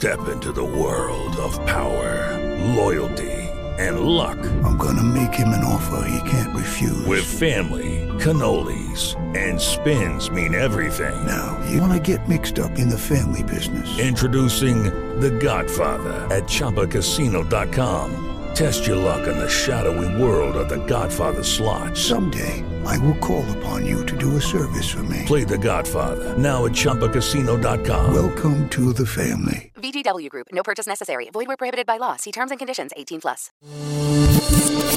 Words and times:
Step 0.00 0.28
into 0.28 0.50
the 0.50 0.64
world 0.64 1.36
of 1.36 1.52
power, 1.66 2.38
loyalty, 2.74 3.36
and 3.78 4.00
luck. 4.00 4.38
I'm 4.64 4.78
gonna 4.78 5.02
make 5.02 5.34
him 5.34 5.48
an 5.48 5.62
offer 5.62 6.08
he 6.08 6.30
can't 6.30 6.56
refuse. 6.56 7.04
With 7.04 7.22
family, 7.22 8.08
cannolis, 8.18 9.14
and 9.36 9.60
spins 9.60 10.30
mean 10.30 10.54
everything. 10.54 11.12
Now, 11.26 11.62
you 11.68 11.82
wanna 11.82 12.00
get 12.00 12.30
mixed 12.30 12.58
up 12.58 12.78
in 12.78 12.88
the 12.88 12.96
family 12.96 13.42
business. 13.42 13.98
Introducing 13.98 14.84
The 15.20 15.32
Godfather 15.32 16.26
at 16.34 16.44
ChumbaCasino.com. 16.44 18.28
Test 18.54 18.86
your 18.86 18.96
luck 18.96 19.28
in 19.28 19.36
the 19.36 19.50
shadowy 19.50 20.22
world 20.22 20.56
of 20.56 20.70
The 20.70 20.82
Godfather 20.86 21.42
slot. 21.42 21.94
Someday, 21.94 22.64
I 22.86 22.96
will 22.96 23.16
call 23.16 23.44
upon 23.58 23.84
you 23.84 24.06
to 24.06 24.16
do 24.16 24.36
a 24.36 24.40
service 24.40 24.88
for 24.88 25.02
me. 25.02 25.24
Play 25.26 25.44
The 25.44 25.58
Godfather 25.58 26.38
now 26.38 26.64
at 26.64 26.72
ChumbaCasino.com. 26.72 28.14
Welcome 28.14 28.70
to 28.70 28.94
the 28.94 29.04
family. 29.04 29.69
VGW 29.90 30.30
Group. 30.30 30.46
No 30.52 30.62
purchase 30.62 30.86
necessary. 30.86 31.28
Void 31.32 31.48
where 31.48 31.56
prohibited 31.56 31.86
by 31.86 31.98
law. 31.98 32.16
See 32.16 32.32
terms 32.32 32.50
and 32.52 32.58
conditions. 32.58 32.92
18 32.96 33.20
plus. 33.20 33.50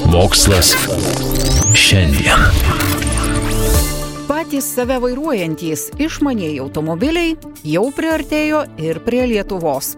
Mokslas 0.06 0.74
šiandien. 1.74 2.38
Patys 4.28 4.66
save 4.76 4.96
vairuojantys 5.02 5.88
išmaniai 6.00 6.58
automobiliai 6.62 7.34
jau 7.66 7.88
priartėjo 7.94 8.64
ir 8.80 9.00
prie 9.04 9.26
Lietuvos. 9.28 9.94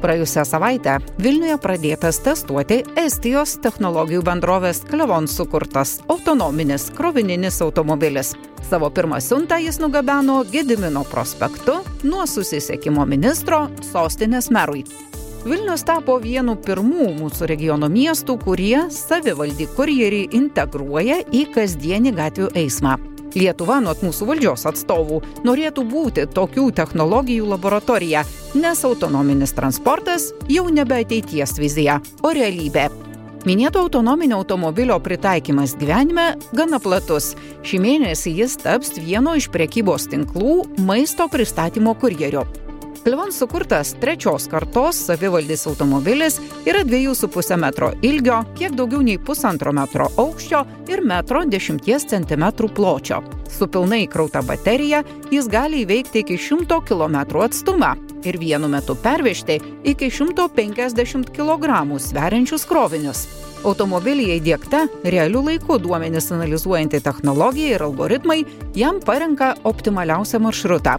Praėjusią 0.00 0.46
savaitę 0.48 0.94
Vilniuje 1.20 1.58
pradėtas 1.60 2.22
testuoti 2.24 2.78
Estijos 2.98 3.58
technologijų 3.60 4.22
bendrovės 4.24 4.80
Klevon 4.88 5.28
sukurtas 5.28 5.98
autonominis 6.08 6.88
krovininis 6.96 7.60
automobilis. 7.60 8.32
Savo 8.70 8.88
pirmą 8.96 9.20
siuntą 9.20 9.58
jis 9.60 9.76
nugabeno 9.82 10.40
Gedimino 10.48 11.04
prospektu 11.10 11.82
nuo 12.02 12.24
susisiekimo 12.24 13.04
ministro 13.04 13.66
sostinės 13.90 14.48
merui. 14.48 14.86
Vilnius 15.44 15.84
tapo 15.88 16.16
vienu 16.20 16.56
pirmų 16.64 17.12
mūsų 17.20 17.52
regiono 17.52 17.88
miestų, 17.92 18.40
kurie 18.40 18.86
savivaldį 18.92 19.68
kurjerį 19.76 20.26
integruoja 20.36 21.22
į 21.28 21.46
kasdienį 21.54 22.16
gatvių 22.16 22.52
eismą. 22.64 22.96
Lietuva 23.34 23.78
nuo 23.82 23.94
mūsų 24.02 24.26
valdžios 24.26 24.66
atstovų 24.70 25.20
norėtų 25.46 25.84
būti 25.90 26.26
tokių 26.34 26.70
technologijų 26.74 27.46
laboratorija, 27.52 28.24
nes 28.58 28.82
autonominis 28.86 29.54
transportas 29.54 30.32
jau 30.50 30.66
nebe 30.72 30.98
ateities 31.04 31.54
vizija, 31.60 32.00
o 32.22 32.34
realybė. 32.34 32.88
Minėto 33.48 33.80
autonominio 33.80 34.36
automobilio 34.42 34.98
pritaikymas 35.00 35.72
gyvenime 35.80 36.34
gana 36.52 36.80
platus. 36.82 37.32
Šį 37.64 37.80
mėnesį 37.80 38.34
jis 38.42 38.58
taps 38.60 38.98
vieno 39.00 39.32
iš 39.38 39.48
prekybos 39.54 40.10
tinklų 40.12 40.58
maisto 40.84 41.28
pristatymo 41.32 41.94
kurjerio. 42.02 42.44
Klevon 43.04 43.32
sukurtas 43.32 43.94
trečios 44.00 44.46
kartos 44.48 44.96
savivaldis 45.06 45.66
automobilis 45.66 46.40
yra 46.66 46.82
2,5 46.84 47.56
metro 47.56 47.92
ilgio, 48.02 48.42
kiek 48.58 48.74
daugiau 48.76 49.00
nei 49.00 49.16
pusantro 49.18 49.72
metro 49.72 50.10
aukščio 50.20 50.60
ir 50.92 51.00
metro 51.00 51.40
10 51.44 51.80
cm 52.10 52.44
pločio. 52.76 53.22
Su 53.48 53.68
pilnai 53.72 54.02
įkrauta 54.04 54.42
baterija 54.44 55.00
jis 55.32 55.48
gali 55.48 55.80
įveikti 55.86 56.20
iki 56.20 56.36
100 56.36 56.82
km 56.84 57.40
atstumą 57.40 57.94
ir 58.24 58.36
vienu 58.38 58.68
metu 58.68 58.94
pervežti 58.94 59.56
iki 59.84 60.10
150 60.10 61.32
kg 61.32 61.96
sveriančius 61.98 62.68
krovinius. 62.68 63.24
Automobilyje 63.64 64.36
įdėkta 64.42 64.82
realių 65.04 65.46
laikų 65.48 65.78
duomenis 65.80 66.28
analizuojanti 66.36 67.00
technologija 67.00 67.78
ir 67.78 67.86
algoritmai 67.88 68.44
jam 68.76 69.00
parenka 69.00 69.54
optimaliausią 69.64 70.40
maršrutą. 70.44 70.98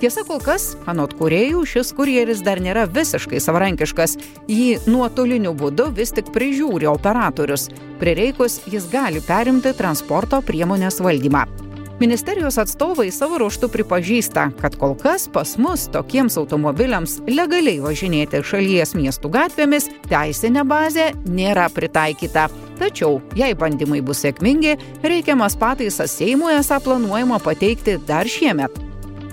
Tiesa, 0.00 0.24
kol 0.28 0.40
kas, 0.42 0.72
anot 0.90 1.16
kuriejų, 1.18 1.64
šis 1.68 1.92
kurjeris 1.96 2.44
dar 2.44 2.62
nėra 2.62 2.86
visiškai 2.90 3.40
savarankiškas. 3.42 4.18
Jį 4.50 4.82
nuotoliniu 4.90 5.54
būdu 5.58 5.90
vis 5.96 6.14
tik 6.16 6.32
prižiūri 6.34 6.90
operatorius. 6.90 7.68
Prireikus 8.02 8.60
jis 8.70 8.88
gali 8.92 9.22
perimti 9.24 9.74
transporto 9.78 10.42
priemonės 10.46 11.02
valdymą. 11.04 11.46
Ministerijos 12.02 12.56
atstovai 12.58 13.12
savo 13.14 13.36
ruoštų 13.38 13.68
pripažįsta, 13.70 14.48
kad 14.58 14.74
kol 14.80 14.96
kas 14.98 15.28
pas 15.30 15.52
mus 15.60 15.84
tokiems 15.94 16.34
automobiliams 16.40 17.20
legaliai 17.30 17.78
važinėti 17.84 18.40
šalies 18.42 18.96
miestų 18.98 19.30
gatvėmis 19.36 19.86
teisinė 20.10 20.66
bazė 20.66 21.12
nėra 21.22 21.68
pritaikyta. 21.70 22.48
Tačiau, 22.82 23.20
jei 23.38 23.54
bandymai 23.54 24.02
bus 24.02 24.24
sėkmingi, 24.26 24.74
reikiamas 25.06 25.54
pataisas 25.54 26.18
Seimui 26.18 26.56
esą 26.56 26.82
planuojama 26.82 27.38
pateikti 27.44 28.00
dar 28.08 28.26
šiemet. 28.26 28.81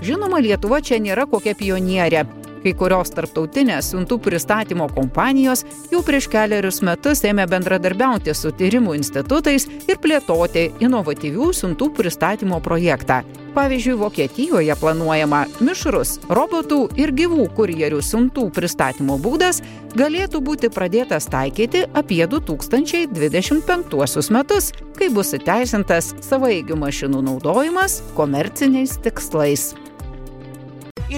Žinoma, 0.00 0.40
Lietuva 0.40 0.80
čia 0.80 0.96
nėra 1.02 1.26
kokia 1.28 1.52
pionierė. 1.58 2.24
Kai 2.60 2.74
kurios 2.76 3.08
tarptautinės 3.14 3.86
siuntų 3.92 4.18
pristatymo 4.20 4.88
kompanijos 4.92 5.62
jau 5.92 6.02
prieš 6.04 6.26
keliarius 6.32 6.82
metus 6.84 7.22
ėmė 7.24 7.46
bendradarbiauti 7.48 8.34
su 8.36 8.50
tyrimų 8.52 8.94
institutais 8.98 9.66
ir 9.88 9.96
plėtoti 10.00 10.70
inovatyvių 10.84 11.52
siuntų 11.56 11.90
pristatymo 11.96 12.60
projektą. 12.60 13.22
Pavyzdžiui, 13.56 13.96
Vokietijoje 13.98 14.74
planuojama 14.78 15.46
mišrus 15.64 16.20
robotų 16.28 16.88
ir 17.00 17.12
gyvų 17.16 17.48
kurjerių 17.56 18.00
siuntų 18.04 18.50
pristatymo 18.54 19.18
būdas 19.18 19.62
galėtų 19.98 20.40
būti 20.44 20.68
pradėtas 20.70 21.26
taikyti 21.32 21.88
apie 21.96 22.26
2025 22.28 24.30
metus, 24.36 24.72
kai 25.00 25.08
bus 25.10 25.34
įteisintas 25.34 26.14
savaigių 26.28 26.76
mašinų 26.84 27.20
naudojimas 27.32 28.02
komerciniais 28.14 29.00
tikslais. 29.02 29.89